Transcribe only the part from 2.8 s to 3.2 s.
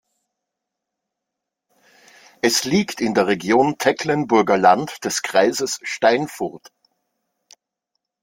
in